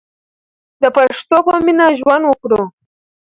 د 0.81 0.83
پښتو 0.95 1.37
په 1.47 1.53
مینه 1.65 1.85
ژوند 1.99 2.23
وکړو. 2.27 2.61